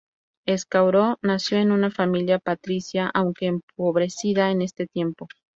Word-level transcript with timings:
Escauro 0.47 1.19
nació 1.21 1.59
en 1.59 1.71
una 1.71 1.91
familia 1.91 2.39
patricia, 2.39 3.07
aunque 3.13 3.45
empobrecida 3.45 4.49
en 4.49 4.63
ese 4.63 4.87
tiempo. 4.87 5.27